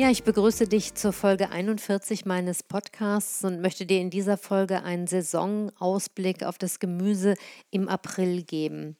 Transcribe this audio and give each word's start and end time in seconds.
Ja, 0.00 0.08
ich 0.08 0.24
begrüße 0.24 0.66
dich 0.66 0.94
zur 0.94 1.12
Folge 1.12 1.50
41 1.50 2.24
meines 2.24 2.62
Podcasts 2.62 3.44
und 3.44 3.60
möchte 3.60 3.84
dir 3.84 4.00
in 4.00 4.08
dieser 4.08 4.38
Folge 4.38 4.82
einen 4.82 5.06
Saisonausblick 5.06 6.42
auf 6.42 6.56
das 6.56 6.78
Gemüse 6.78 7.34
im 7.70 7.86
April 7.86 8.42
geben. 8.42 8.96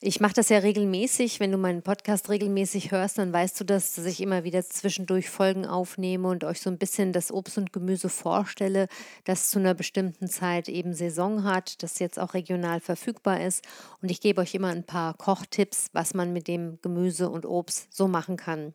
Ich 0.00 0.18
mache 0.18 0.34
das 0.34 0.48
ja 0.48 0.58
regelmäßig. 0.58 1.38
Wenn 1.38 1.52
du 1.52 1.58
meinen 1.58 1.82
Podcast 1.82 2.28
regelmäßig 2.28 2.90
hörst, 2.90 3.18
dann 3.18 3.32
weißt 3.32 3.60
du 3.60 3.62
das, 3.62 3.94
dass 3.94 4.06
ich 4.06 4.20
immer 4.20 4.42
wieder 4.42 4.64
zwischendurch 4.64 5.30
Folgen 5.30 5.64
aufnehme 5.64 6.26
und 6.26 6.42
euch 6.42 6.60
so 6.60 6.70
ein 6.70 6.78
bisschen 6.78 7.12
das 7.12 7.30
Obst 7.30 7.56
und 7.56 7.72
Gemüse 7.72 8.08
vorstelle, 8.08 8.88
das 9.22 9.48
zu 9.48 9.60
einer 9.60 9.74
bestimmten 9.74 10.26
Zeit 10.26 10.68
eben 10.68 10.92
Saison 10.94 11.44
hat, 11.44 11.84
das 11.84 12.00
jetzt 12.00 12.18
auch 12.18 12.34
regional 12.34 12.80
verfügbar 12.80 13.40
ist. 13.40 13.64
Und 14.02 14.10
ich 14.10 14.20
gebe 14.20 14.40
euch 14.40 14.56
immer 14.56 14.70
ein 14.70 14.82
paar 14.82 15.14
Kochtipps, 15.14 15.90
was 15.92 16.14
man 16.14 16.32
mit 16.32 16.48
dem 16.48 16.80
Gemüse 16.82 17.30
und 17.30 17.46
Obst 17.46 17.94
so 17.94 18.08
machen 18.08 18.36
kann. 18.36 18.74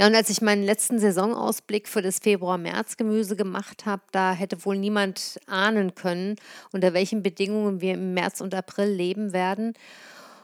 Ja, 0.00 0.06
und 0.06 0.14
als 0.14 0.30
ich 0.30 0.40
meinen 0.40 0.62
letzten 0.62 1.00
Saisonausblick 1.00 1.88
für 1.88 2.02
das 2.02 2.20
Februar-März-Gemüse 2.20 3.34
gemacht 3.34 3.84
habe, 3.84 4.02
da 4.12 4.32
hätte 4.32 4.64
wohl 4.64 4.78
niemand 4.78 5.40
ahnen 5.46 5.96
können, 5.96 6.36
unter 6.72 6.94
welchen 6.94 7.24
Bedingungen 7.24 7.80
wir 7.80 7.94
im 7.94 8.14
März 8.14 8.40
und 8.40 8.54
April 8.54 8.90
leben 8.90 9.32
werden. 9.32 9.74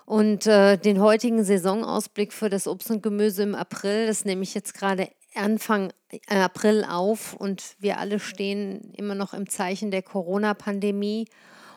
Und 0.06 0.48
äh, 0.48 0.76
den 0.76 1.00
heutigen 1.00 1.44
Saisonausblick 1.44 2.32
für 2.32 2.50
das 2.50 2.66
Obst 2.66 2.90
und 2.90 3.02
Gemüse 3.02 3.44
im 3.44 3.54
April, 3.54 4.08
das 4.08 4.24
nehme 4.24 4.42
ich 4.42 4.54
jetzt 4.54 4.74
gerade 4.74 5.08
Anfang 5.36 5.92
äh, 6.10 6.36
April 6.36 6.84
auf 6.84 7.34
und 7.34 7.76
wir 7.78 7.98
alle 7.98 8.18
stehen 8.18 8.92
immer 8.96 9.14
noch 9.14 9.34
im 9.34 9.48
Zeichen 9.48 9.92
der 9.92 10.02
Corona-Pandemie 10.02 11.28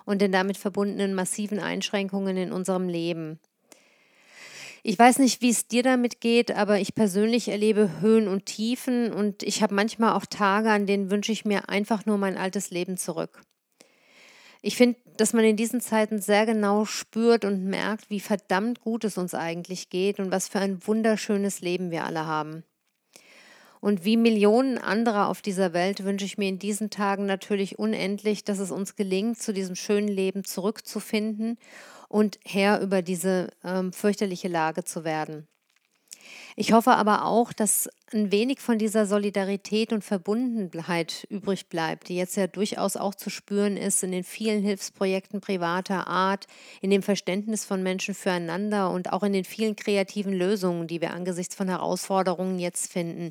und 0.03 0.21
den 0.21 0.31
damit 0.31 0.57
verbundenen 0.57 1.13
massiven 1.13 1.59
Einschränkungen 1.59 2.37
in 2.37 2.51
unserem 2.51 2.89
Leben. 2.89 3.39
Ich 4.83 4.97
weiß 4.97 5.19
nicht, 5.19 5.41
wie 5.41 5.49
es 5.49 5.67
dir 5.67 5.83
damit 5.83 6.21
geht, 6.21 6.51
aber 6.51 6.79
ich 6.79 6.95
persönlich 6.95 7.49
erlebe 7.49 7.99
Höhen 7.99 8.27
und 8.27 8.45
Tiefen 8.45 9.11
und 9.11 9.43
ich 9.43 9.61
habe 9.61 9.75
manchmal 9.75 10.13
auch 10.13 10.25
Tage, 10.25 10.69
an 10.69 10.85
denen 10.85 11.09
wünsche 11.09 11.31
ich 11.31 11.45
mir 11.45 11.69
einfach 11.69 12.05
nur 12.05 12.17
mein 12.17 12.37
altes 12.37 12.69
Leben 12.71 12.97
zurück. 12.97 13.41
Ich 14.61 14.75
finde, 14.75 14.99
dass 15.17 15.33
man 15.33 15.45
in 15.45 15.55
diesen 15.55 15.81
Zeiten 15.81 16.19
sehr 16.19 16.45
genau 16.45 16.85
spürt 16.85 17.45
und 17.45 17.65
merkt, 17.65 18.09
wie 18.09 18.19
verdammt 18.19 18.81
gut 18.81 19.03
es 19.03 19.17
uns 19.17 19.33
eigentlich 19.33 19.89
geht 19.89 20.19
und 20.19 20.31
was 20.31 20.47
für 20.47 20.59
ein 20.59 20.85
wunderschönes 20.85 21.61
Leben 21.61 21.91
wir 21.91 22.05
alle 22.05 22.25
haben. 22.25 22.63
Und 23.79 24.03
wie 24.03 24.17
Millionen 24.17 24.79
anderer 24.79 25.27
auf 25.27 25.41
dieser 25.41 25.73
Welt 25.73 26.03
wünsche 26.03 26.25
ich 26.25 26.37
mir 26.37 26.49
in 26.49 26.59
diesen 26.59 26.89
Tagen 26.89 27.25
natürlich 27.25 27.77
unendlich, 27.77 28.43
dass 28.43 28.57
es 28.57 28.71
uns 28.71 28.95
gelingt, 28.95 29.39
zu 29.39 29.53
diesem 29.53 29.75
schönen 29.75 30.07
Leben 30.07 30.43
zurückzufinden 30.43 31.57
und 32.07 32.39
Herr 32.45 32.81
über 32.81 33.01
diese 33.01 33.49
ähm, 33.63 33.91
fürchterliche 33.93 34.47
Lage 34.47 34.83
zu 34.83 35.03
werden. 35.03 35.47
Ich 36.59 36.73
hoffe 36.73 36.95
aber 36.95 37.25
auch, 37.25 37.53
dass 37.53 37.87
ein 38.11 38.31
wenig 38.31 38.61
von 38.61 38.79
dieser 38.79 39.05
Solidarität 39.05 39.93
und 39.93 40.03
Verbundenheit 40.03 41.27
übrig 41.29 41.67
bleibt, 41.67 42.09
die 42.09 42.15
jetzt 42.15 42.35
ja 42.35 42.47
durchaus 42.47 42.95
auch 42.95 43.13
zu 43.13 43.29
spüren 43.29 43.77
ist 43.77 44.01
in 44.01 44.11
den 44.11 44.23
vielen 44.23 44.63
Hilfsprojekten 44.63 45.39
privater 45.39 46.07
Art, 46.07 46.47
in 46.81 46.89
dem 46.89 47.03
Verständnis 47.03 47.63
von 47.63 47.83
Menschen 47.83 48.15
füreinander 48.15 48.89
und 48.89 49.13
auch 49.13 49.21
in 49.21 49.33
den 49.33 49.43
vielen 49.43 49.75
kreativen 49.75 50.33
Lösungen, 50.33 50.87
die 50.87 50.99
wir 50.99 51.13
angesichts 51.13 51.53
von 51.53 51.67
Herausforderungen 51.67 52.57
jetzt 52.57 52.91
finden. 52.91 53.29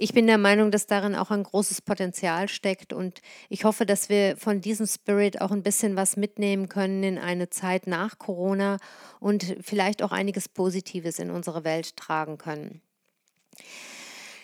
Ich 0.00 0.12
bin 0.12 0.26
der 0.26 0.38
Meinung, 0.38 0.70
dass 0.70 0.86
darin 0.86 1.16
auch 1.16 1.30
ein 1.30 1.42
großes 1.42 1.82
Potenzial 1.82 2.48
steckt 2.48 2.92
und 2.92 3.20
ich 3.48 3.64
hoffe, 3.64 3.84
dass 3.84 4.08
wir 4.08 4.36
von 4.36 4.60
diesem 4.60 4.86
Spirit 4.86 5.40
auch 5.40 5.50
ein 5.50 5.64
bisschen 5.64 5.96
was 5.96 6.16
mitnehmen 6.16 6.68
können 6.68 7.02
in 7.02 7.18
eine 7.18 7.50
Zeit 7.50 7.86
nach 7.86 8.18
Corona 8.18 8.78
und 9.20 9.56
vielleicht 9.60 10.02
auch 10.02 10.12
einiges 10.12 10.48
Positives 10.48 11.18
in 11.18 11.30
unsere 11.30 11.64
Welt 11.64 11.96
tragen 11.96 12.38
können. 12.38 12.47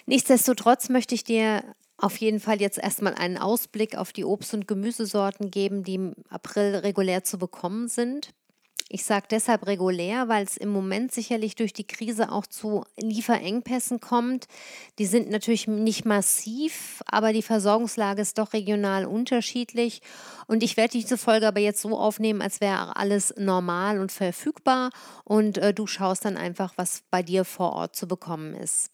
Nichtsdestotrotz 0.06 0.88
möchte 0.88 1.14
ich 1.14 1.24
dir 1.24 1.62
auf 1.96 2.16
jeden 2.18 2.40
Fall 2.40 2.60
jetzt 2.60 2.78
erstmal 2.78 3.14
einen 3.14 3.38
Ausblick 3.38 3.96
auf 3.96 4.12
die 4.12 4.24
Obst- 4.24 4.54
und 4.54 4.68
Gemüsesorten 4.68 5.50
geben, 5.50 5.84
die 5.84 5.94
im 5.94 6.14
April 6.28 6.76
regulär 6.76 7.24
zu 7.24 7.38
bekommen 7.38 7.88
sind. 7.88 8.30
Ich 8.94 9.04
sage 9.04 9.26
deshalb 9.28 9.66
regulär, 9.66 10.28
weil 10.28 10.44
es 10.44 10.56
im 10.56 10.68
Moment 10.68 11.10
sicherlich 11.10 11.56
durch 11.56 11.72
die 11.72 11.84
Krise 11.84 12.30
auch 12.30 12.46
zu 12.46 12.84
Lieferengpässen 12.96 13.98
kommt. 13.98 14.46
Die 15.00 15.06
sind 15.06 15.30
natürlich 15.30 15.66
nicht 15.66 16.04
massiv, 16.04 17.02
aber 17.06 17.32
die 17.32 17.42
Versorgungslage 17.42 18.22
ist 18.22 18.38
doch 18.38 18.52
regional 18.52 19.04
unterschiedlich. 19.04 20.00
Und 20.46 20.62
ich 20.62 20.76
werde 20.76 20.92
diese 20.92 21.18
Folge 21.18 21.48
aber 21.48 21.58
jetzt 21.58 21.80
so 21.80 21.98
aufnehmen, 21.98 22.40
als 22.40 22.60
wäre 22.60 22.94
alles 22.94 23.34
normal 23.36 23.98
und 23.98 24.12
verfügbar. 24.12 24.90
Und 25.24 25.58
äh, 25.58 25.74
du 25.74 25.88
schaust 25.88 26.24
dann 26.24 26.36
einfach, 26.36 26.74
was 26.76 27.02
bei 27.10 27.24
dir 27.24 27.44
vor 27.44 27.72
Ort 27.72 27.96
zu 27.96 28.06
bekommen 28.06 28.54
ist. 28.54 28.92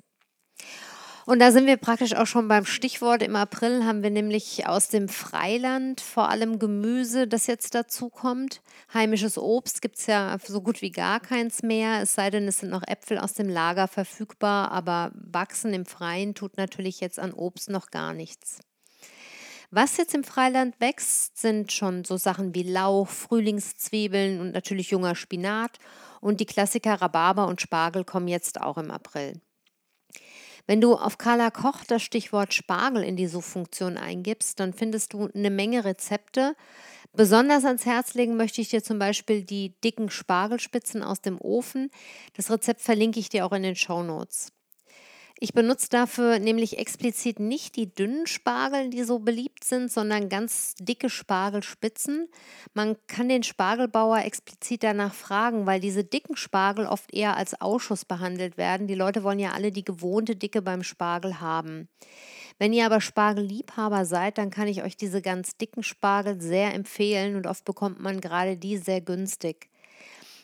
Und 1.31 1.39
da 1.39 1.53
sind 1.53 1.69
wir 1.69 1.77
praktisch 1.77 2.17
auch 2.17 2.27
schon 2.27 2.49
beim 2.49 2.65
Stichwort. 2.65 3.23
Im 3.23 3.37
April 3.37 3.85
haben 3.85 4.03
wir 4.03 4.11
nämlich 4.11 4.67
aus 4.67 4.89
dem 4.89 5.09
Freiland 5.09 6.01
vor 6.01 6.29
allem 6.29 6.59
Gemüse, 6.59 7.29
das 7.29 7.47
jetzt 7.47 7.77
dazu 7.77 8.09
kommt. 8.09 8.63
Heimisches 8.93 9.39
Obst 9.39 9.81
gibt 9.81 9.97
es 9.97 10.07
ja 10.07 10.37
so 10.45 10.61
gut 10.61 10.83
wie 10.83 10.91
gar 10.91 11.21
keins 11.21 11.63
mehr, 11.63 12.03
es 12.03 12.17
sei 12.17 12.31
denn, 12.31 12.49
es 12.49 12.59
sind 12.59 12.71
noch 12.71 12.83
Äpfel 12.85 13.17
aus 13.17 13.35
dem 13.35 13.49
Lager 13.49 13.87
verfügbar, 13.87 14.73
aber 14.73 15.13
wachsen 15.15 15.73
im 15.73 15.87
Freien 15.87 16.35
tut 16.35 16.57
natürlich 16.57 16.99
jetzt 16.99 17.21
an 17.21 17.33
Obst 17.33 17.71
noch 17.71 17.93
gar 17.93 18.13
nichts. 18.13 18.59
Was 19.71 19.99
jetzt 19.99 20.17
im 20.17 20.25
Freiland 20.25 20.81
wächst, 20.81 21.39
sind 21.39 21.71
schon 21.71 22.05
so 22.05 22.17
Sachen 22.17 22.57
wie 22.57 22.65
Lauch, 22.65 23.07
Frühlingszwiebeln 23.07 24.41
und 24.41 24.51
natürlich 24.51 24.91
junger 24.91 25.15
Spinat. 25.15 25.79
Und 26.21 26.41
die 26.41 26.47
Klassiker 26.47 27.01
Rhabarber 27.01 27.47
und 27.47 27.61
Spargel 27.61 28.03
kommen 28.03 28.27
jetzt 28.27 28.61
auch 28.61 28.79
im 28.79 28.91
April. 28.91 29.41
Wenn 30.66 30.81
du 30.81 30.94
auf 30.94 31.19
Carla 31.19 31.50
Koch 31.50 31.84
das 31.87 32.03
Stichwort 32.03 32.54
Spargel 32.54 33.03
in 33.03 33.16
die 33.16 33.26
Suchfunktion 33.26 33.97
eingibst, 33.97 34.60
dann 34.60 34.72
findest 34.72 35.12
du 35.12 35.28
eine 35.34 35.50
Menge 35.50 35.84
Rezepte. 35.84 36.54
Besonders 37.12 37.65
ans 37.65 37.87
Herz 37.87 38.15
legen 38.15 38.37
möchte 38.37 38.60
ich 38.60 38.69
dir 38.69 38.82
zum 38.82 38.98
Beispiel 38.98 39.43
die 39.43 39.75
dicken 39.82 40.10
Spargelspitzen 40.10 41.03
aus 41.03 41.21
dem 41.21 41.41
Ofen. 41.41 41.91
Das 42.37 42.50
Rezept 42.50 42.81
verlinke 42.81 43.19
ich 43.19 43.28
dir 43.28 43.44
auch 43.44 43.53
in 43.53 43.62
den 43.62 43.76
Show 43.76 44.03
Notes. 44.03 44.53
Ich 45.43 45.55
benutze 45.55 45.89
dafür 45.89 46.39
nämlich 46.39 46.78
explizit 46.78 47.41
nicht 47.41 47.77
die 47.77 47.95
dünnen 47.95 48.27
Spargel, 48.27 48.91
die 48.91 49.05
so 49.05 49.21
beliebt 49.21 49.65
sind, 49.65 49.91
sondern 49.91 50.28
ganz 50.28 50.75
dicke 50.78 51.09
Spargelspitzen. 51.09 52.28
Man 52.75 52.99
kann 53.06 53.31
den 53.31 53.43
Spargelbauer 53.43 54.19
explizit 54.19 54.83
danach 54.83 55.15
fragen, 55.15 55.65
weil 55.65 55.81
diese 55.81 56.05
dicken 56.05 56.37
Spargel 56.37 56.84
oft 56.84 57.15
eher 57.15 57.39
als 57.39 57.59
Ausschuss 57.59 58.05
behandelt 58.05 58.59
werden. 58.59 58.87
Die 58.87 58.95
Leute 58.95 59.25
wollen 59.25 59.39
ja 59.39 59.53
alle 59.53 59.73
die 59.73 59.83
gewohnte 59.83 60.37
Dicke 60.37 60.61
beim 60.61 60.83
Spargel 60.83 61.41
haben. 61.41 61.89
Wenn 62.59 62.75
ihr 62.75 62.84
aber 62.84 63.01
Spargelliebhaber 63.01 64.05
seid, 64.05 64.37
dann 64.37 64.51
kann 64.51 64.69
ich 64.69 64.83
euch 64.83 64.99
diese 64.99 65.22
ganz 65.22 65.57
dicken 65.57 65.83
Spargel 65.83 66.39
sehr 66.39 66.75
empfehlen 66.75 67.37
und 67.37 67.47
oft 67.47 67.65
bekommt 67.65 67.99
man 67.99 68.21
gerade 68.21 68.59
die 68.59 68.77
sehr 68.77 69.01
günstig. 69.01 69.71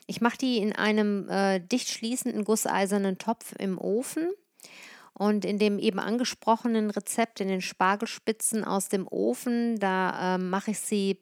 Ich 0.06 0.22
mache 0.22 0.38
die 0.38 0.56
in 0.56 0.72
einem 0.72 1.28
äh, 1.28 1.60
dicht 1.60 1.90
schließenden 1.90 2.44
gusseisernen 2.44 3.18
Topf 3.18 3.52
im 3.58 3.76
Ofen 3.76 4.30
und 5.18 5.46
in 5.46 5.58
dem 5.58 5.78
eben 5.78 5.98
angesprochenen 5.98 6.90
Rezept, 6.90 7.40
in 7.40 7.48
den 7.48 7.62
Spargelspitzen 7.62 8.64
aus 8.64 8.88
dem 8.88 9.08
Ofen, 9.08 9.78
da 9.78 10.34
ähm, 10.34 10.50
mache 10.50 10.72
ich 10.72 10.78
sie 10.78 11.18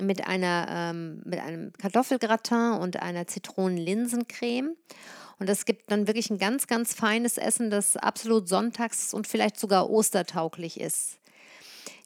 mit, 0.00 0.26
einer, 0.26 0.66
ähm, 0.68 1.22
mit 1.24 1.38
einem 1.38 1.72
Kartoffelgratin 1.74 2.72
und 2.72 3.00
einer 3.00 3.26
Zitronenlinsencreme. 3.28 4.76
Und 5.38 5.48
das 5.48 5.64
gibt 5.64 5.90
dann 5.92 6.08
wirklich 6.08 6.30
ein 6.30 6.38
ganz, 6.38 6.66
ganz 6.66 6.94
feines 6.94 7.38
Essen, 7.38 7.70
das 7.70 7.96
absolut 7.96 8.48
sonntags 8.48 9.14
und 9.14 9.26
vielleicht 9.26 9.60
sogar 9.60 9.90
ostertauglich 9.90 10.80
ist. 10.80 11.18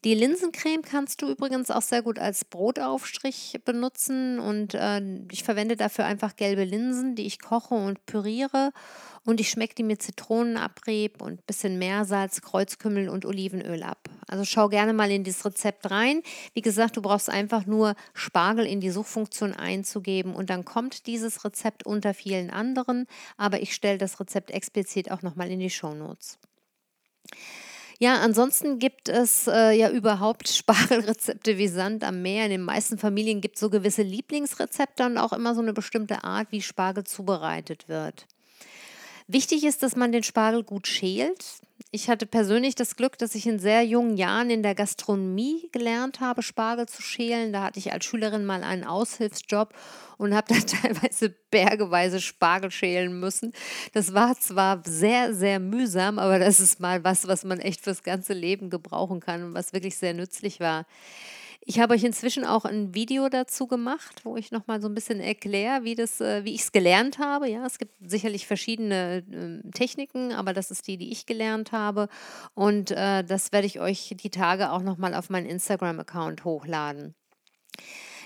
Die 0.02 0.14
Linsencreme 0.14 0.81
kannst 0.81 1.20
du 1.20 1.29
übrigens 1.29 1.70
auch 1.70 1.82
sehr 1.82 2.00
gut 2.00 2.19
als 2.19 2.47
Brotaufstrich 2.47 3.61
benutzen 3.67 4.38
und 4.38 4.73
äh, 4.73 5.02
ich 5.31 5.44
verwende 5.44 5.76
dafür 5.76 6.06
einfach 6.06 6.37
gelbe 6.37 6.64
Linsen, 6.64 7.17
die 7.17 7.26
ich 7.26 7.38
koche 7.38 7.75
und 7.75 8.06
püriere 8.06 8.73
und 9.26 9.41
ich 9.41 9.50
schmecke 9.50 9.75
die 9.75 9.82
mit 9.82 10.00
Zitronenabrieb 10.00 11.20
und 11.20 11.47
bisschen 11.47 11.79
Meersalz, 11.79 12.41
Kreuzkümmel 12.41 13.11
und 13.11 13.26
Olivenöl 13.26 13.82
ab. 13.82 14.08
Also 14.26 14.47
schau 14.47 14.70
gerne 14.70 14.94
mal 14.94 15.11
in 15.11 15.23
dieses 15.23 15.44
Rezept 15.44 15.91
rein. 15.91 16.23
Wie 16.55 16.62
gesagt, 16.62 16.96
du 16.96 17.03
brauchst 17.03 17.29
einfach 17.29 17.67
nur 17.67 17.94
Spargel 18.14 18.64
in 18.64 18.81
die 18.81 18.91
Suchfunktion 18.91 19.53
einzugeben 19.53 20.35
und 20.35 20.49
dann 20.49 20.64
kommt 20.64 21.08
dieses 21.08 21.44
Rezept 21.44 21.85
unter 21.85 22.14
vielen 22.14 22.49
anderen, 22.49 23.06
aber 23.37 23.61
ich 23.61 23.75
stelle 23.75 23.99
das 23.99 24.19
Rezept 24.19 24.50
explizit 24.50 25.11
auch 25.11 25.20
nochmal 25.20 25.50
in 25.50 25.61
die 25.61 25.69
Show 25.69 25.93
Notes. 25.93 26.38
Ja, 28.02 28.20
ansonsten 28.23 28.79
gibt 28.79 29.11
es 29.11 29.47
äh, 29.47 29.73
ja 29.73 29.91
überhaupt 29.91 30.49
Spargelrezepte 30.56 31.58
wie 31.58 31.69
Sand 31.69 32.02
am 32.02 32.23
Meer. 32.23 32.44
In 32.47 32.50
den 32.50 32.62
meisten 32.62 32.97
Familien 32.97 33.43
gibt 33.43 33.56
es 33.56 33.61
so 33.61 33.69
gewisse 33.69 34.00
Lieblingsrezepte 34.02 35.05
und 35.05 35.19
auch 35.19 35.35
immer 35.35 35.55
so 35.55 35.61
eine 35.61 35.75
bestimmte 35.75 36.25
Art, 36.25 36.49
wie 36.50 36.62
Spargel 36.62 37.05
zubereitet 37.05 37.88
wird. 37.88 38.26
Wichtig 39.32 39.62
ist, 39.62 39.85
dass 39.85 39.94
man 39.94 40.11
den 40.11 40.25
Spargel 40.25 40.65
gut 40.65 40.88
schält. 40.88 41.61
Ich 41.93 42.11
hatte 42.11 42.27
persönlich 42.27 42.75
das 42.75 42.97
Glück, 42.97 43.17
dass 43.17 43.37
ich 43.37 43.47
in 43.47 43.61
sehr 43.61 43.85
jungen 43.85 44.17
Jahren 44.17 44.50
in 44.50 44.65
der 44.65 44.75
Gastronomie 44.75 45.69
gelernt 45.71 46.19
habe, 46.19 46.43
Spargel 46.43 46.87
zu 46.87 47.00
schälen. 47.00 47.53
Da 47.53 47.62
hatte 47.62 47.79
ich 47.79 47.93
als 47.93 48.05
Schülerin 48.05 48.44
mal 48.44 48.65
einen 48.65 48.82
Aushilfsjob 48.82 49.73
und 50.19 50.35
habe 50.35 50.49
dann 50.55 50.67
teilweise 50.67 51.32
bergeweise 51.53 52.21
Spargel 52.21 52.73
schälen 52.73 53.21
müssen. 53.21 53.53
Das 53.93 54.15
war 54.15 54.37
zwar 54.37 54.82
sehr, 54.85 55.32
sehr 55.32 55.61
mühsam, 55.61 56.19
aber 56.19 56.41
das 56.41 56.59
ist 56.59 56.81
mal 56.81 57.05
was, 57.05 57.29
was 57.29 57.44
man 57.44 57.61
echt 57.61 57.82
fürs 57.82 58.03
ganze 58.03 58.32
Leben 58.32 58.69
gebrauchen 58.69 59.21
kann 59.21 59.44
und 59.44 59.55
was 59.55 59.73
wirklich 59.73 59.97
sehr 59.97 60.15
nützlich 60.15 60.59
war. 60.59 60.87
Ich 61.70 61.78
habe 61.78 61.94
euch 61.94 62.02
inzwischen 62.02 62.44
auch 62.44 62.64
ein 62.64 62.96
Video 62.96 63.28
dazu 63.28 63.69
gemacht, 63.69 64.25
wo 64.25 64.37
ich 64.37 64.50
nochmal 64.50 64.82
so 64.82 64.88
ein 64.88 64.94
bisschen 64.96 65.20
erkläre, 65.20 65.84
wie, 65.84 65.93
äh, 65.93 66.44
wie 66.44 66.52
ich 66.52 66.62
es 66.62 66.72
gelernt 66.72 67.20
habe. 67.20 67.49
Ja, 67.49 67.64
es 67.64 67.78
gibt 67.78 67.93
sicherlich 68.05 68.49
verschiedene 68.49 69.22
äh, 69.31 69.70
Techniken, 69.70 70.32
aber 70.32 70.52
das 70.52 70.72
ist 70.72 70.88
die, 70.88 70.96
die 70.96 71.12
ich 71.12 71.26
gelernt 71.26 71.70
habe. 71.70 72.08
Und 72.55 72.90
äh, 72.90 73.22
das 73.22 73.52
werde 73.52 73.69
ich 73.69 73.78
euch 73.78 74.17
die 74.20 74.31
Tage 74.31 74.72
auch 74.72 74.82
nochmal 74.82 75.14
auf 75.14 75.31
meinen 75.31 75.46
Instagram-Account 75.46 76.44
hochladen. 76.44 77.14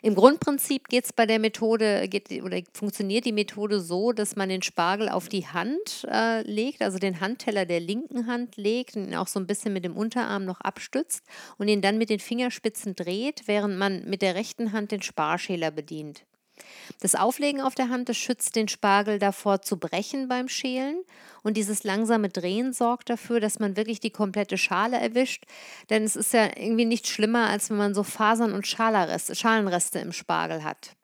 Im 0.05 0.15
Grundprinzip 0.15 0.89
geht 0.89 1.06
es 1.06 1.15
bei 1.15 1.25
der 1.25 1.39
Methode 1.39 2.11
geht, 2.11 2.31
oder 2.43 2.61
funktioniert 2.75 3.25
die 3.25 3.33
Methode 3.33 3.81
so, 3.81 4.12
dass 4.12 4.37
man 4.37 4.51
den 4.51 4.61
Spargel 4.61 5.09
auf 5.09 5.31
die 5.31 5.47
Hand 5.47 6.06
äh, 6.06 6.43
legt, 6.43 6.83
also 6.83 6.99
den 6.99 7.21
Handteller 7.21 7.65
der 7.65 7.81
linken 7.81 8.27
Hand 8.27 8.59
legt 8.59 8.97
und 8.97 9.06
ihn 9.06 9.15
auch 9.15 9.29
so 9.29 9.41
ein 9.41 9.47
bisschen 9.47 9.73
mit 9.73 9.83
dem 9.83 9.97
Unterarm 9.97 10.45
noch 10.45 10.61
abstützt 10.61 11.25
und 11.56 11.69
ihn 11.69 11.81
dann 11.81 11.97
mit 11.97 12.11
den 12.11 12.21
Fingerspitzen 12.21 12.95
dreht, 12.95 13.45
während 13.47 13.79
man 13.79 14.05
mit 14.05 14.21
der 14.21 14.35
rechten 14.35 14.73
Hand 14.73 14.93
den 14.93 15.01
Sparschäler 15.01 15.71
bedient. 15.71 16.27
Das 17.01 17.15
Auflegen 17.15 17.61
auf 17.61 17.75
der 17.75 17.89
Hand, 17.89 18.09
schützt 18.17 18.56
den 18.56 18.69
Spargel 18.69 19.19
davor 19.19 19.62
zu 19.62 19.79
brechen 19.79 20.29
beim 20.29 20.49
Schälen 20.49 21.03
und 21.43 21.56
dieses 21.56 21.85
langsame 21.85 22.29
Drehen 22.29 22.73
sorgt 22.73 23.11
dafür, 23.11 23.41
dass 23.41 23.59
man 23.59 23.77
wirklich 23.77 24.01
die 24.01 24.11
komplette 24.11 24.59
Schale 24.59 24.99
erwischt, 24.99 25.45
denn 25.91 26.05
es 26.05 26.17
ist 26.17 26.33
ja 26.33 26.45
irgendwie 26.56 26.85
nicht 26.85 27.06
schlimmer, 27.06 27.49
als 27.49 27.71
wenn 27.71 27.77
man 27.77 27.95
so 27.95 28.03
Fasern 28.03 28.53
und 28.53 28.67
Schalenreste 28.67 29.99
im 29.99 30.12
Spargel 30.12 30.65
hat. 30.65 30.97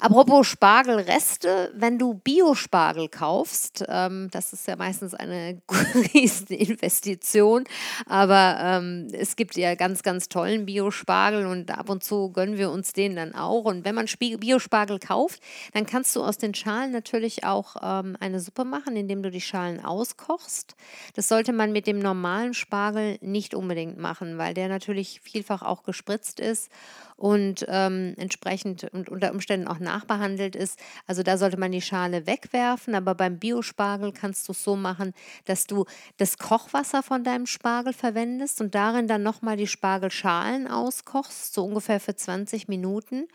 Apropos 0.00 0.46
Spargelreste, 0.46 1.72
wenn 1.74 1.98
du 1.98 2.14
Biospargel 2.14 3.08
kaufst, 3.08 3.84
ähm, 3.88 4.28
das 4.30 4.52
ist 4.52 4.68
ja 4.68 4.76
meistens 4.76 5.12
eine 5.12 5.60
Rieseninvestition, 6.14 7.64
aber 8.06 8.58
ähm, 8.62 9.08
es 9.12 9.34
gibt 9.34 9.56
ja 9.56 9.74
ganz, 9.74 10.04
ganz 10.04 10.28
tollen 10.28 10.66
Biospargel 10.66 11.46
und 11.46 11.76
ab 11.76 11.90
und 11.90 12.04
zu 12.04 12.30
gönnen 12.30 12.58
wir 12.58 12.70
uns 12.70 12.92
den 12.92 13.16
dann 13.16 13.34
auch. 13.34 13.64
Und 13.64 13.84
wenn 13.84 13.96
man 13.96 14.06
Biospargel 14.06 15.00
kauft, 15.00 15.42
dann 15.72 15.84
kannst 15.84 16.14
du 16.14 16.22
aus 16.22 16.38
den 16.38 16.54
Schalen 16.54 16.92
natürlich 16.92 17.42
auch 17.42 17.74
ähm, 17.82 18.16
eine 18.20 18.38
Suppe 18.38 18.64
machen, 18.64 18.94
indem 18.94 19.24
du 19.24 19.32
die 19.32 19.40
Schalen 19.40 19.84
auskochst. 19.84 20.76
Das 21.16 21.26
sollte 21.26 21.52
man 21.52 21.72
mit 21.72 21.88
dem 21.88 21.98
normalen 21.98 22.54
Spargel 22.54 23.18
nicht 23.20 23.52
unbedingt 23.52 23.98
machen, 23.98 24.38
weil 24.38 24.54
der 24.54 24.68
natürlich 24.68 25.20
vielfach 25.24 25.62
auch 25.62 25.82
gespritzt 25.82 26.38
ist 26.38 26.70
und 27.18 27.66
ähm, 27.68 28.14
entsprechend 28.16 28.84
und 28.92 29.08
unter 29.08 29.32
Umständen 29.32 29.66
auch 29.66 29.80
nachbehandelt 29.80 30.54
ist. 30.54 30.78
Also 31.06 31.24
da 31.24 31.36
sollte 31.36 31.58
man 31.58 31.72
die 31.72 31.82
Schale 31.82 32.28
wegwerfen, 32.28 32.94
aber 32.94 33.16
beim 33.16 33.38
Biospargel 33.38 34.12
kannst 34.12 34.46
du 34.48 34.52
es 34.52 34.62
so 34.62 34.76
machen, 34.76 35.12
dass 35.44 35.66
du 35.66 35.84
das 36.16 36.38
Kochwasser 36.38 37.02
von 37.02 37.24
deinem 37.24 37.46
Spargel 37.46 37.92
verwendest 37.92 38.60
und 38.60 38.76
darin 38.76 39.08
dann 39.08 39.24
nochmal 39.24 39.56
die 39.56 39.66
Spargelschalen 39.66 40.68
auskochst, 40.68 41.52
so 41.52 41.64
ungefähr 41.64 41.98
für 41.98 42.14
20 42.14 42.68
Minuten. 42.68 43.26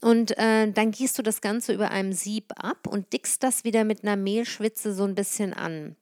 Und 0.00 0.38
äh, 0.38 0.70
dann 0.70 0.92
gießt 0.92 1.18
du 1.18 1.22
das 1.22 1.40
Ganze 1.40 1.74
über 1.74 1.90
einem 1.90 2.12
Sieb 2.12 2.52
ab 2.56 2.86
und 2.86 3.12
dickst 3.12 3.42
das 3.42 3.64
wieder 3.64 3.82
mit 3.82 4.04
einer 4.04 4.16
Mehlschwitze 4.16 4.94
so 4.94 5.04
ein 5.04 5.16
bisschen 5.16 5.52
an. 5.52 5.96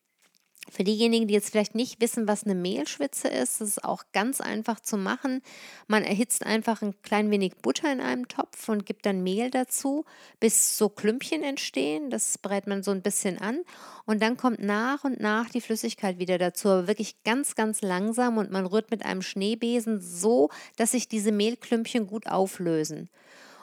Für 0.70 0.84
diejenigen, 0.84 1.28
die 1.28 1.34
jetzt 1.34 1.50
vielleicht 1.50 1.74
nicht 1.74 2.00
wissen, 2.00 2.28
was 2.28 2.44
eine 2.44 2.54
Mehlschwitze 2.54 3.28
ist, 3.28 3.60
das 3.60 3.68
ist 3.68 3.84
auch 3.84 4.04
ganz 4.12 4.40
einfach 4.40 4.80
zu 4.80 4.98
machen. 4.98 5.40
Man 5.86 6.04
erhitzt 6.04 6.44
einfach 6.44 6.82
ein 6.82 7.00
klein 7.02 7.30
wenig 7.30 7.56
Butter 7.56 7.90
in 7.90 8.00
einem 8.00 8.28
Topf 8.28 8.68
und 8.68 8.84
gibt 8.84 9.06
dann 9.06 9.22
Mehl 9.22 9.50
dazu, 9.50 10.04
bis 10.40 10.76
so 10.76 10.90
Klümpchen 10.90 11.42
entstehen. 11.42 12.10
Das 12.10 12.36
brät 12.36 12.66
man 12.66 12.82
so 12.82 12.90
ein 12.90 13.00
bisschen 13.00 13.38
an 13.38 13.62
und 14.04 14.20
dann 14.20 14.36
kommt 14.36 14.60
nach 14.60 15.04
und 15.04 15.20
nach 15.20 15.48
die 15.48 15.62
Flüssigkeit 15.62 16.18
wieder 16.18 16.36
dazu, 16.36 16.68
aber 16.68 16.86
wirklich 16.86 17.22
ganz, 17.24 17.54
ganz 17.54 17.80
langsam 17.80 18.36
und 18.36 18.50
man 18.50 18.66
rührt 18.66 18.90
mit 18.90 19.04
einem 19.04 19.22
Schneebesen 19.22 20.00
so, 20.00 20.50
dass 20.76 20.92
sich 20.92 21.08
diese 21.08 21.32
Mehlklümpchen 21.32 22.06
gut 22.06 22.26
auflösen. 22.26 23.08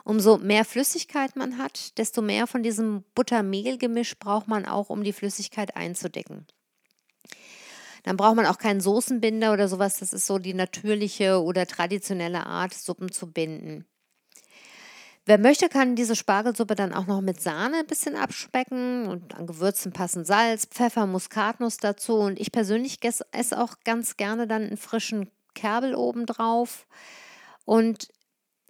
Umso 0.03 0.37
mehr 0.37 0.65
Flüssigkeit 0.65 1.35
man 1.35 1.57
hat, 1.57 1.97
desto 1.97 2.21
mehr 2.21 2.45
von 2.45 2.61
diesem 2.61 3.03
Butter-Mehl-Gemisch 3.15 4.17
braucht 4.19 4.47
man 4.47 4.65
auch, 4.65 4.89
um 4.89 5.03
die 5.03 5.13
Flüssigkeit 5.13 5.75
einzudecken. 5.75 6.45
Dann 8.05 8.17
braucht 8.17 8.35
man 8.35 8.45
auch 8.45 8.59
keinen 8.59 8.81
Soßenbinder 8.81 9.51
oder 9.51 9.67
sowas. 9.67 9.97
Das 9.97 10.13
ist 10.13 10.27
so 10.27 10.37
die 10.37 10.53
natürliche 10.53 11.41
oder 11.41 11.65
traditionelle 11.65 12.45
Art, 12.45 12.71
Suppen 12.71 13.11
zu 13.11 13.31
binden. 13.31 13.85
Wer 15.25 15.39
möchte, 15.39 15.69
kann 15.69 15.95
diese 15.95 16.15
Spargelsuppe 16.15 16.75
dann 16.75 16.93
auch 16.93 17.07
noch 17.07 17.21
mit 17.21 17.41
Sahne 17.41 17.77
ein 17.77 17.87
bisschen 17.87 18.15
abspecken 18.15 19.07
und 19.07 19.33
an 19.33 19.47
Gewürzen 19.47 19.91
passen 19.91 20.23
Salz, 20.23 20.67
Pfeffer, 20.67 21.07
Muskatnuss 21.07 21.77
dazu. 21.77 22.17
Und 22.17 22.39
ich 22.39 22.51
persönlich 22.51 22.99
esse 23.01 23.59
auch 23.59 23.77
ganz 23.83 24.17
gerne 24.17 24.45
dann 24.45 24.61
einen 24.61 24.77
frischen 24.77 25.31
Kerbel 25.55 25.95
obendrauf. 25.95 26.85
Und 27.65 28.09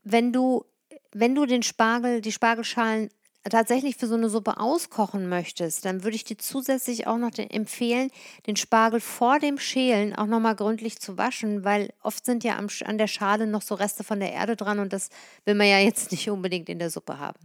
wenn 0.05 0.31
du, 0.31 0.63
wenn 1.11 1.35
du 1.35 1.45
den 1.45 1.61
Spargel, 1.61 2.21
die 2.21 2.31
Spargelschalen 2.31 3.09
tatsächlich 3.49 3.97
für 3.97 4.07
so 4.07 4.15
eine 4.15 4.29
Suppe 4.29 4.59
auskochen 4.59 5.29
möchtest, 5.29 5.85
dann 5.85 6.03
würde 6.03 6.15
ich 6.15 6.23
dir 6.23 6.37
zusätzlich 6.37 7.07
auch 7.07 7.17
noch 7.17 7.31
den, 7.31 7.49
empfehlen, 7.49 8.09
den 8.47 8.55
Spargel 8.55 8.99
vor 8.99 9.39
dem 9.39 9.57
Schälen 9.57 10.15
auch 10.15 10.25
nochmal 10.25 10.55
gründlich 10.55 10.99
zu 10.99 11.17
waschen, 11.17 11.63
weil 11.63 11.93
oft 12.01 12.25
sind 12.25 12.43
ja 12.43 12.57
am, 12.57 12.67
an 12.85 12.97
der 12.97 13.07
Schale 13.07 13.47
noch 13.47 13.61
so 13.61 13.75
Reste 13.75 14.03
von 14.03 14.19
der 14.19 14.33
Erde 14.33 14.55
dran 14.55 14.79
und 14.79 14.93
das 14.93 15.09
will 15.45 15.55
man 15.55 15.67
ja 15.67 15.79
jetzt 15.79 16.11
nicht 16.11 16.29
unbedingt 16.29 16.69
in 16.69 16.79
der 16.79 16.89
Suppe 16.89 17.19
haben. 17.19 17.39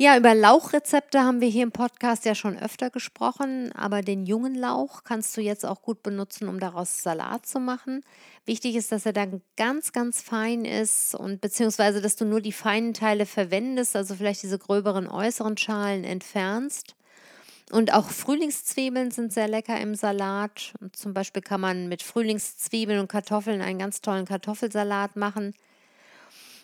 Ja, 0.00 0.16
über 0.16 0.32
Lauchrezepte 0.32 1.24
haben 1.24 1.40
wir 1.40 1.48
hier 1.48 1.64
im 1.64 1.72
Podcast 1.72 2.24
ja 2.24 2.36
schon 2.36 2.56
öfter 2.56 2.88
gesprochen, 2.88 3.72
aber 3.72 4.00
den 4.00 4.26
jungen 4.26 4.54
Lauch 4.54 5.02
kannst 5.02 5.36
du 5.36 5.40
jetzt 5.40 5.66
auch 5.66 5.82
gut 5.82 6.04
benutzen, 6.04 6.46
um 6.46 6.60
daraus 6.60 7.02
Salat 7.02 7.46
zu 7.46 7.58
machen. 7.58 8.04
Wichtig 8.46 8.76
ist, 8.76 8.92
dass 8.92 9.06
er 9.06 9.12
dann 9.12 9.42
ganz, 9.56 9.90
ganz 9.90 10.22
fein 10.22 10.64
ist 10.64 11.16
und 11.16 11.40
beziehungsweise, 11.40 12.00
dass 12.00 12.14
du 12.14 12.26
nur 12.26 12.40
die 12.40 12.52
feinen 12.52 12.94
Teile 12.94 13.26
verwendest, 13.26 13.96
also 13.96 14.14
vielleicht 14.14 14.44
diese 14.44 14.60
gröberen 14.60 15.08
äußeren 15.08 15.56
Schalen 15.56 16.04
entfernst. 16.04 16.94
Und 17.72 17.92
auch 17.92 18.08
Frühlingszwiebeln 18.08 19.10
sind 19.10 19.32
sehr 19.32 19.48
lecker 19.48 19.80
im 19.80 19.96
Salat. 19.96 20.74
Und 20.80 20.94
zum 20.94 21.12
Beispiel 21.12 21.42
kann 21.42 21.60
man 21.60 21.88
mit 21.88 22.04
Frühlingszwiebeln 22.04 23.00
und 23.00 23.08
Kartoffeln 23.08 23.60
einen 23.60 23.80
ganz 23.80 24.00
tollen 24.00 24.26
Kartoffelsalat 24.26 25.16
machen. 25.16 25.54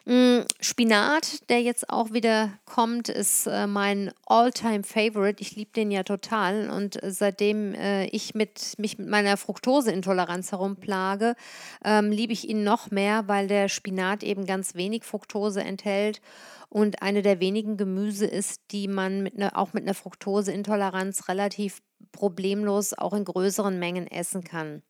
Mm, 0.07 0.41
Spinat, 0.61 1.49
der 1.49 1.63
jetzt 1.63 1.89
auch 1.89 2.13
wieder 2.13 2.51
kommt, 2.67 3.09
ist 3.09 3.47
äh, 3.47 3.67
mein 3.67 4.13
All-Time-Favorite. 4.27 5.41
Ich 5.41 5.57
liebe 5.57 5.73
den 5.73 5.91
ja 5.91 6.03
total. 6.03 6.69
Und 6.69 6.99
seitdem 7.03 7.73
äh, 7.73 8.05
ich 8.09 8.35
mit, 8.35 8.75
mich 8.77 8.99
mit 8.99 9.09
meiner 9.09 9.39
Fructoseintoleranz 9.39 10.53
herumplage, 10.53 11.37
ähm, 11.83 12.11
liebe 12.11 12.35
ich 12.35 12.47
ihn 12.47 12.65
noch 12.65 12.91
mehr, 12.91 13.29
weil 13.29 13.49
der 13.49 13.71
Spinat 13.71 14.23
eben 14.23 14.45
ganz 14.45 14.75
wenig 14.75 15.05
Fructose 15.05 15.63
enthält 15.63 16.21
und 16.69 17.01
eine 17.01 17.23
der 17.23 17.41
wenigen 17.41 17.79
Gemüse 17.79 18.27
ist, 18.27 18.61
die 18.73 18.89
man 18.89 19.23
mit 19.23 19.39
ne, 19.39 19.57
auch 19.57 19.73
mit 19.73 19.85
einer 19.85 19.95
Fructoseintoleranz 19.95 21.29
relativ 21.29 21.81
problemlos 22.13 22.93
auch 22.93 23.15
in 23.15 23.25
größeren 23.25 23.79
Mengen 23.79 24.07
essen 24.07 24.45
kann. 24.45 24.83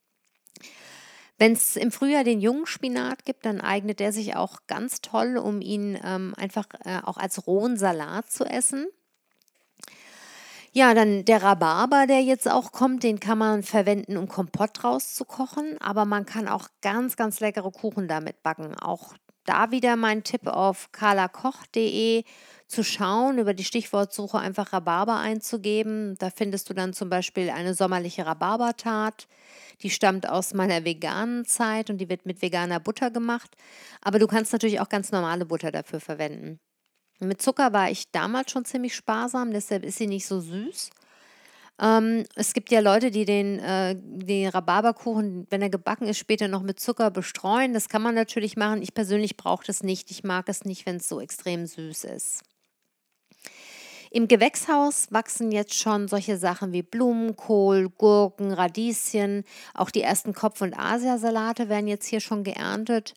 Wenn 1.39 1.53
es 1.53 1.77
im 1.77 1.91
Frühjahr 1.91 2.25
den 2.25 2.41
jungen 2.41 2.67
Spinat 2.67 3.25
gibt, 3.25 3.45
dann 3.45 3.61
eignet 3.61 3.99
der 3.99 4.13
sich 4.13 4.37
auch 4.37 4.61
ganz 4.67 5.01
toll, 5.01 5.37
um 5.37 5.61
ihn 5.61 5.99
ähm, 6.05 6.33
einfach 6.37 6.67
äh, 6.85 7.01
auch 7.03 7.17
als 7.17 7.47
rohen 7.47 7.77
Salat 7.77 8.31
zu 8.31 8.45
essen. 8.45 8.87
Ja, 10.77 10.93
dann 10.93 11.25
der 11.25 11.41
Rhabarber, 11.43 12.07
der 12.09 12.21
jetzt 12.23 12.51
auch 12.51 12.73
kommt, 12.73 13.05
den 13.05 13.21
kann 13.21 13.39
man 13.39 13.63
verwenden, 13.63 14.17
um 14.17 14.27
Kompott 14.27 14.71
draus 14.75 15.15
zu 15.15 15.25
kochen. 15.25 15.77
Aber 15.81 16.05
man 16.05 16.27
kann 16.27 16.49
auch 16.49 16.69
ganz, 16.83 17.17
ganz 17.17 17.39
leckere 17.39 17.71
Kuchen 17.71 18.09
damit 18.09 18.43
backen. 18.43 18.75
Auch 18.77 19.15
da 19.45 19.71
wieder 19.71 19.97
mein 19.97 20.25
Tipp 20.25 20.47
auf 20.47 20.91
carlakoch.de 20.93 22.25
zu 22.67 22.83
schauen, 22.83 23.39
über 23.39 23.55
die 23.55 23.65
Stichwortsuche 23.65 24.39
einfach 24.39 24.73
Rhabarber 24.73 25.17
einzugeben. 25.17 26.17
Da 26.19 26.31
findest 26.31 26.69
du 26.71 26.75
dann 26.75 26.93
zum 26.93 27.11
Beispiel 27.11 27.51
eine 27.51 27.75
sommerliche 27.75 28.27
Rhabarbertat. 28.27 29.29
Die 29.83 29.91
stammt 29.91 30.29
aus 30.29 30.55
meiner 30.55 30.85
veganen 30.85 31.45
Zeit 31.45 31.91
und 31.91 31.99
die 31.99 32.09
wird 32.09 32.27
mit 32.27 32.43
veganer 32.43 32.81
Butter 32.81 33.11
gemacht. 33.11 33.55
Aber 34.01 34.19
du 34.19 34.27
kannst 34.27 34.53
natürlich 34.53 34.81
auch 34.81 34.89
ganz 34.89 35.13
normale 35.13 35.45
Butter 35.47 35.71
dafür 35.71 36.01
verwenden. 36.01 36.59
Mit 37.21 37.41
Zucker 37.41 37.73
war 37.73 37.91
ich 37.91 38.11
damals 38.11 38.51
schon 38.51 38.65
ziemlich 38.65 38.95
sparsam, 38.95 39.53
deshalb 39.53 39.85
ist 39.85 39.99
sie 39.99 40.07
nicht 40.07 40.27
so 40.27 40.41
süß. 40.41 40.91
Ähm, 41.81 42.25
es 42.37 42.53
gibt 42.55 42.71
ja 42.71 42.81
Leute, 42.81 43.11
die 43.11 43.25
den, 43.25 43.59
äh, 43.59 43.97
den 43.99 44.49
Rhabarberkuchen, 44.49 45.47
wenn 45.51 45.63
er 45.63 45.71
gebacken 45.71 46.07
ist, 46.07 46.19
später 46.19 46.49
noch 46.49 46.63
mit 46.63 46.79
Zucker 46.79 47.11
bestreuen. 47.11 47.75
Das 47.75 47.89
kann 47.89 48.03
man 48.03 48.15
natürlich 48.15 48.57
machen. 48.57 48.83
Ich 48.83 48.95
persönlich 48.95 49.37
brauche 49.37 49.65
das 49.67 49.83
nicht. 49.83 50.11
Ich 50.11 50.23
mag 50.23 50.49
es 50.49 50.65
nicht, 50.65 50.87
wenn 50.87 50.97
es 50.97 51.09
so 51.09 51.21
extrem 51.21 51.67
süß 51.67 52.05
ist. 52.05 52.43
Im 54.15 54.29
Gewächshaus 54.29 55.09
wachsen 55.11 55.51
jetzt 55.51 55.75
schon 55.75 56.07
solche 56.07 56.37
Sachen 56.37 56.73
wie 56.73 56.83
Blumenkohl, 56.83 57.91
Gurken, 57.91 58.53
Radieschen. 58.53 59.43
Auch 59.75 59.91
die 59.91 60.03
ersten 60.03 60.33
Kopf- 60.33 60.61
und 60.61 60.79
Asiasalate 60.79 61.69
werden 61.69 61.89
jetzt 61.89 62.07
hier 62.07 62.21
schon 62.21 62.45
geerntet. 62.45 63.15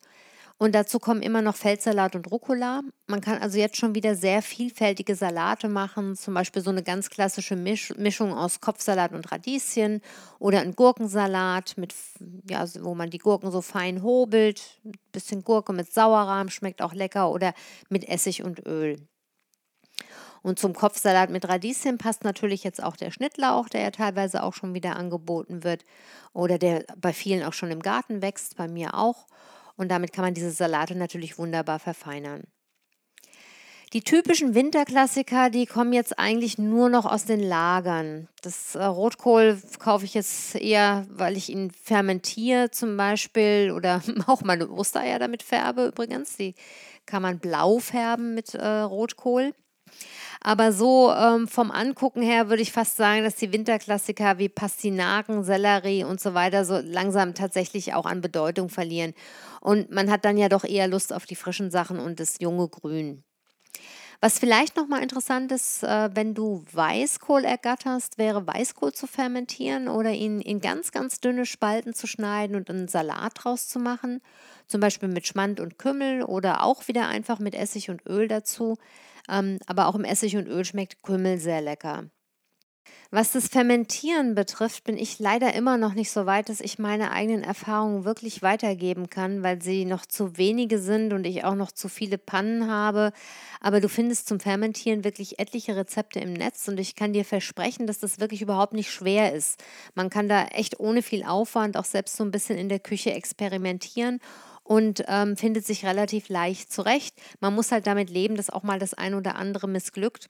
Und 0.59 0.73
dazu 0.73 0.97
kommen 0.97 1.21
immer 1.21 1.43
noch 1.43 1.55
Feldsalat 1.55 2.15
und 2.15 2.31
Rucola. 2.31 2.81
Man 3.05 3.21
kann 3.21 3.39
also 3.39 3.59
jetzt 3.59 3.77
schon 3.77 3.93
wieder 3.93 4.15
sehr 4.15 4.41
vielfältige 4.41 5.15
Salate 5.15 5.69
machen, 5.69 6.15
zum 6.15 6.33
Beispiel 6.33 6.63
so 6.63 6.71
eine 6.71 6.81
ganz 6.81 7.11
klassische 7.11 7.55
Misch 7.55 7.93
Mischung 7.95 8.33
aus 8.33 8.59
Kopfsalat 8.59 9.13
und 9.13 9.31
Radieschen 9.31 10.01
oder 10.39 10.61
ein 10.61 10.75
Gurkensalat, 10.75 11.77
mit, 11.77 11.93
ja, 12.49 12.65
wo 12.81 12.95
man 12.95 13.11
die 13.11 13.19
Gurken 13.19 13.51
so 13.51 13.61
fein 13.61 14.01
hobelt. 14.01 14.79
Ein 14.83 14.93
bisschen 15.11 15.43
Gurke 15.43 15.73
mit 15.73 15.93
Sauerrahm 15.93 16.49
schmeckt 16.49 16.81
auch 16.81 16.93
lecker 16.93 17.29
oder 17.31 17.53
mit 17.89 18.07
Essig 18.09 18.43
und 18.43 18.65
Öl. 18.65 18.97
Und 20.41 20.57
zum 20.57 20.73
Kopfsalat 20.73 21.29
mit 21.29 21.47
Radieschen 21.47 21.99
passt 21.99 22.23
natürlich 22.23 22.63
jetzt 22.63 22.81
auch 22.81 22.95
der 22.95 23.11
Schnittlauch, 23.11 23.69
der 23.69 23.81
ja 23.81 23.91
teilweise 23.91 24.41
auch 24.41 24.53
schon 24.53 24.73
wieder 24.73 24.95
angeboten 24.95 25.63
wird 25.63 25.83
oder 26.33 26.57
der 26.57 26.85
bei 26.95 27.13
vielen 27.13 27.43
auch 27.43 27.53
schon 27.53 27.69
im 27.69 27.81
Garten 27.81 28.23
wächst, 28.23 28.55
bei 28.55 28.67
mir 28.67 28.95
auch. 28.95 29.27
Und 29.77 29.89
damit 29.89 30.11
kann 30.11 30.25
man 30.25 30.33
diese 30.33 30.51
Salate 30.51 30.95
natürlich 30.95 31.37
wunderbar 31.37 31.79
verfeinern. 31.79 32.43
Die 33.93 34.01
typischen 34.01 34.53
Winterklassiker, 34.53 35.49
die 35.49 35.65
kommen 35.65 35.93
jetzt 35.93 36.19
eigentlich 36.19 36.57
nur 36.57 36.89
noch 36.89 37.05
aus 37.05 37.23
den 37.23 37.39
Lagern. 37.39 38.27
Das 38.41 38.75
äh, 38.75 38.83
Rotkohl 38.83 39.61
kaufe 39.79 40.03
ich 40.03 40.13
jetzt 40.13 40.55
eher, 40.55 41.05
weil 41.09 41.37
ich 41.37 41.49
ihn 41.49 41.71
fermentiere 41.71 42.69
zum 42.69 42.97
Beispiel 42.97 43.71
oder 43.73 44.01
auch 44.27 44.41
meine 44.41 44.69
Ostereier 44.69 45.19
damit 45.19 45.41
färbe 45.41 45.85
übrigens. 45.85 46.35
Die 46.35 46.55
kann 47.05 47.21
man 47.21 47.39
blau 47.39 47.79
färben 47.79 48.35
mit 48.35 48.55
äh, 48.55 48.67
Rotkohl. 48.67 49.53
Aber 50.41 50.71
so 50.71 51.11
ähm, 51.11 51.47
vom 51.47 51.71
Angucken 51.71 52.21
her 52.21 52.49
würde 52.49 52.61
ich 52.61 52.71
fast 52.71 52.95
sagen, 52.97 53.23
dass 53.23 53.35
die 53.35 53.51
Winterklassiker 53.53 54.37
wie 54.37 54.49
Pastinaken, 54.49 55.43
Sellerie 55.43 56.03
und 56.03 56.19
so 56.21 56.33
weiter 56.33 56.65
so 56.65 56.79
langsam 56.79 57.33
tatsächlich 57.33 57.93
auch 57.93 58.05
an 58.05 58.21
Bedeutung 58.21 58.69
verlieren. 58.69 59.13
Und 59.61 59.91
man 59.91 60.09
hat 60.11 60.25
dann 60.25 60.37
ja 60.37 60.49
doch 60.49 60.63
eher 60.63 60.87
Lust 60.87 61.13
auf 61.13 61.25
die 61.25 61.35
frischen 61.35 61.71
Sachen 61.71 61.99
und 61.99 62.19
das 62.19 62.37
junge 62.39 62.67
Grün. 62.69 63.23
Was 64.19 64.39
vielleicht 64.39 64.75
nochmal 64.75 65.03
interessant 65.03 65.51
ist, 65.51 65.83
äh, 65.83 66.09
wenn 66.15 66.33
du 66.33 66.65
Weißkohl 66.71 67.45
ergatterst, 67.45 68.17
wäre 68.17 68.47
Weißkohl 68.47 68.91
zu 68.91 69.05
fermentieren 69.05 69.87
oder 69.87 70.11
ihn 70.11 70.41
in 70.41 70.59
ganz, 70.59 70.91
ganz 70.91 71.19
dünne 71.19 71.45
Spalten 71.45 71.93
zu 71.93 72.07
schneiden 72.07 72.55
und 72.55 72.69
einen 72.71 72.87
Salat 72.87 73.33
draus 73.35 73.67
zu 73.67 73.77
machen. 73.77 74.21
Zum 74.67 74.81
Beispiel 74.81 75.09
mit 75.09 75.27
Schmand 75.27 75.59
und 75.59 75.77
Kümmel 75.77 76.23
oder 76.23 76.63
auch 76.63 76.87
wieder 76.87 77.07
einfach 77.07 77.37
mit 77.37 77.53
Essig 77.53 77.91
und 77.91 78.07
Öl 78.07 78.27
dazu. 78.27 78.77
Ähm, 79.29 79.59
aber 79.67 79.87
auch 79.87 79.95
im 79.95 80.03
Essig 80.03 80.35
und 80.35 80.47
Öl 80.47 80.65
schmeckt 80.65 81.03
Kümmel 81.03 81.37
sehr 81.37 81.61
lecker. 81.61 82.05
Was 83.09 83.31
das 83.31 83.47
Fermentieren 83.47 84.35
betrifft, 84.35 84.83
bin 84.83 84.97
ich 84.97 85.17
leider 85.17 85.53
immer 85.53 85.77
noch 85.77 85.93
nicht 85.93 86.11
so 86.11 86.25
weit, 86.25 86.49
dass 86.49 86.59
ich 86.59 86.77
meine 86.77 87.11
eigenen 87.11 87.41
Erfahrungen 87.41 88.03
wirklich 88.03 88.41
weitergeben 88.41 89.09
kann, 89.09 89.43
weil 89.43 89.61
sie 89.61 89.85
noch 89.85 90.05
zu 90.05 90.37
wenige 90.37 90.77
sind 90.77 91.13
und 91.13 91.25
ich 91.25 91.45
auch 91.45 91.55
noch 91.55 91.71
zu 91.71 91.87
viele 91.87 92.17
Pannen 92.17 92.69
habe. 92.69 93.13
Aber 93.61 93.79
du 93.79 93.87
findest 93.87 94.27
zum 94.27 94.41
Fermentieren 94.41 95.05
wirklich 95.05 95.39
etliche 95.39 95.77
Rezepte 95.77 96.19
im 96.19 96.33
Netz 96.33 96.67
und 96.67 96.81
ich 96.81 96.95
kann 96.95 97.13
dir 97.13 97.23
versprechen, 97.23 97.87
dass 97.87 97.99
das 97.99 98.19
wirklich 98.19 98.41
überhaupt 98.41 98.73
nicht 98.73 98.91
schwer 98.91 99.33
ist. 99.33 99.63
Man 99.95 100.09
kann 100.09 100.27
da 100.27 100.43
echt 100.47 100.81
ohne 100.81 101.01
viel 101.01 101.23
Aufwand 101.23 101.77
auch 101.77 101.85
selbst 101.85 102.17
so 102.17 102.25
ein 102.25 102.31
bisschen 102.31 102.57
in 102.57 102.67
der 102.67 102.79
Küche 102.79 103.13
experimentieren 103.13 104.19
und 104.65 105.05
ähm, 105.07 105.37
findet 105.37 105.65
sich 105.65 105.85
relativ 105.85 106.27
leicht 106.27 106.73
zurecht. 106.73 107.15
Man 107.39 107.55
muss 107.55 107.71
halt 107.71 107.87
damit 107.87 108.09
leben, 108.09 108.35
dass 108.35 108.49
auch 108.49 108.63
mal 108.63 108.79
das 108.79 108.93
ein 108.93 109.13
oder 109.13 109.37
andere 109.37 109.69
missglückt. 109.69 110.29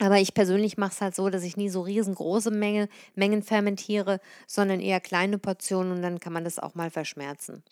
Aber 0.00 0.18
ich 0.18 0.32
persönlich 0.32 0.78
mache 0.78 0.92
es 0.92 1.00
halt 1.02 1.14
so, 1.14 1.28
dass 1.28 1.44
ich 1.44 1.58
nie 1.58 1.68
so 1.68 1.82
riesengroße 1.82 2.50
Menge, 2.50 2.88
Mengen 3.14 3.42
fermentiere, 3.42 4.18
sondern 4.46 4.80
eher 4.80 4.98
kleine 4.98 5.36
Portionen 5.36 5.92
und 5.92 6.02
dann 6.02 6.18
kann 6.18 6.32
man 6.32 6.42
das 6.42 6.58
auch 6.58 6.74
mal 6.74 6.90
verschmerzen. 6.90 7.62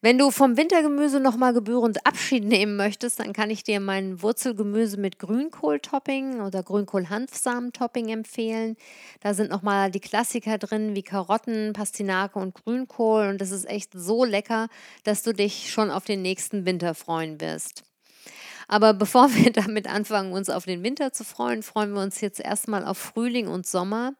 Wenn 0.00 0.16
du 0.16 0.30
vom 0.30 0.56
Wintergemüse 0.56 1.18
nochmal 1.18 1.52
gebührend 1.52 2.06
Abschied 2.06 2.44
nehmen 2.46 2.76
möchtest, 2.76 3.18
dann 3.18 3.32
kann 3.32 3.50
ich 3.50 3.64
dir 3.64 3.80
mein 3.80 4.22
Wurzelgemüse 4.22 4.96
mit 4.96 5.18
Grünkohl-Topping 5.18 6.40
oder 6.40 6.62
Grünkohl-Hanfsamen-Topping 6.62 8.08
empfehlen. 8.10 8.76
Da 9.18 9.34
sind 9.34 9.50
nochmal 9.50 9.90
die 9.90 9.98
Klassiker 9.98 10.58
drin 10.58 10.94
wie 10.94 11.02
Karotten, 11.02 11.72
Pastinake 11.72 12.38
und 12.38 12.54
Grünkohl 12.54 13.26
und 13.26 13.40
das 13.40 13.50
ist 13.50 13.68
echt 13.68 13.90
so 13.92 14.24
lecker, 14.24 14.68
dass 15.02 15.24
du 15.24 15.32
dich 15.32 15.72
schon 15.72 15.90
auf 15.90 16.04
den 16.04 16.22
nächsten 16.22 16.64
Winter 16.64 16.94
freuen 16.94 17.40
wirst. 17.40 17.87
Aber 18.68 18.94
bevor 18.94 19.30
wir 19.34 19.50
damit 19.50 19.88
anfangen, 19.88 20.32
uns 20.32 20.48
auf 20.50 20.66
den 20.66 20.84
Winter 20.84 21.12
zu 21.12 21.24
freuen, 21.24 21.62
freuen 21.62 21.92
wir 21.92 22.02
uns 22.02 22.20
jetzt 22.20 22.38
erstmal 22.38 22.84
auf 22.84 22.98
Frühling 22.98 23.48
und 23.48 23.66
Sommer 23.66 24.12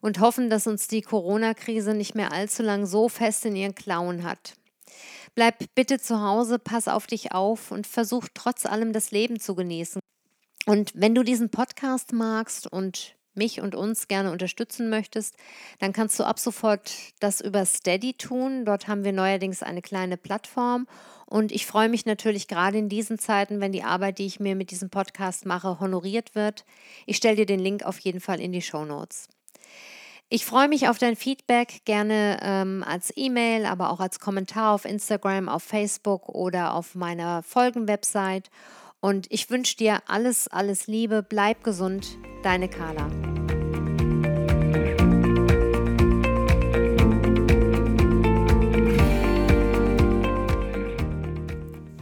und 0.00 0.20
hoffen, 0.20 0.48
dass 0.50 0.66
uns 0.66 0.86
die 0.86 1.02
Corona-Krise 1.02 1.94
nicht 1.94 2.14
mehr 2.14 2.32
allzu 2.32 2.62
lang 2.62 2.86
so 2.86 3.08
fest 3.08 3.44
in 3.46 3.56
ihren 3.56 3.74
Klauen 3.74 4.22
hat. 4.22 4.54
Bleib 5.34 5.56
bitte 5.74 5.98
zu 5.98 6.20
Hause, 6.20 6.58
pass 6.58 6.88
auf 6.88 7.06
dich 7.06 7.32
auf 7.32 7.70
und 7.70 7.86
versuch 7.86 8.26
trotz 8.34 8.66
allem 8.66 8.92
das 8.92 9.10
Leben 9.10 9.40
zu 9.40 9.54
genießen. 9.54 10.00
Und 10.66 10.92
wenn 10.94 11.14
du 11.14 11.22
diesen 11.22 11.50
Podcast 11.50 12.12
magst 12.12 12.66
und 12.66 13.14
mich 13.38 13.60
und 13.62 13.74
uns 13.74 14.08
gerne 14.08 14.30
unterstützen 14.30 14.90
möchtest, 14.90 15.36
dann 15.78 15.94
kannst 15.94 16.18
du 16.18 16.24
ab 16.24 16.38
sofort 16.38 16.92
das 17.20 17.40
über 17.40 17.64
Steady 17.64 18.12
tun. 18.12 18.64
Dort 18.66 18.88
haben 18.88 19.04
wir 19.04 19.12
neuerdings 19.12 19.62
eine 19.62 19.80
kleine 19.80 20.18
Plattform 20.18 20.86
und 21.24 21.52
ich 21.52 21.66
freue 21.66 21.88
mich 21.88 22.06
natürlich 22.06 22.48
gerade 22.48 22.78
in 22.78 22.88
diesen 22.88 23.18
Zeiten, 23.18 23.60
wenn 23.60 23.72
die 23.72 23.82
Arbeit, 23.82 24.18
die 24.18 24.26
ich 24.26 24.40
mir 24.40 24.56
mit 24.56 24.70
diesem 24.70 24.88
Podcast 24.88 25.44
mache, 25.44 25.78
honoriert 25.78 26.34
wird. 26.34 26.64
Ich 27.04 27.18
stelle 27.18 27.36
dir 27.36 27.46
den 27.46 27.60
Link 27.60 27.84
auf 27.84 27.98
jeden 27.98 28.20
Fall 28.20 28.40
in 28.40 28.52
die 28.52 28.62
Show 28.62 28.84
Notes. 28.84 29.28
Ich 30.30 30.44
freue 30.44 30.68
mich 30.68 30.88
auf 30.88 30.98
dein 30.98 31.16
Feedback, 31.16 31.82
gerne 31.86 32.38
ähm, 32.42 32.84
als 32.86 33.12
E-Mail, 33.16 33.64
aber 33.64 33.90
auch 33.90 34.00
als 34.00 34.20
Kommentar 34.20 34.74
auf 34.74 34.84
Instagram, 34.84 35.48
auf 35.48 35.62
Facebook 35.62 36.28
oder 36.28 36.74
auf 36.74 36.94
meiner 36.94 37.42
Folgenwebsite. 37.42 38.50
Und 39.00 39.26
ich 39.30 39.48
wünsche 39.50 39.76
dir 39.76 40.02
alles, 40.06 40.48
alles 40.48 40.88
Liebe, 40.88 41.22
bleib 41.22 41.62
gesund, 41.62 42.18
deine 42.42 42.68
Carla. 42.68 43.08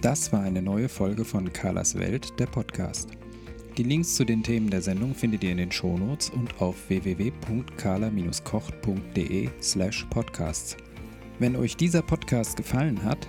Das 0.00 0.32
war 0.32 0.40
eine 0.40 0.62
neue 0.62 0.88
Folge 0.88 1.24
von 1.24 1.52
Carlas 1.52 1.98
Welt, 1.98 2.38
der 2.38 2.46
Podcast. 2.46 3.10
Die 3.76 3.82
Links 3.82 4.14
zu 4.14 4.24
den 4.24 4.42
Themen 4.42 4.70
der 4.70 4.80
Sendung 4.80 5.14
findet 5.14 5.44
ihr 5.44 5.50
in 5.50 5.58
den 5.58 5.70
Shownotes 5.70 6.30
und 6.30 6.62
auf 6.62 6.88
www.carla-kocht.de 6.88 9.50
slash 9.60 10.06
podcasts. 10.08 10.78
Wenn 11.38 11.56
euch 11.56 11.76
dieser 11.76 12.00
Podcast 12.00 12.56
gefallen 12.56 13.04
hat, 13.04 13.28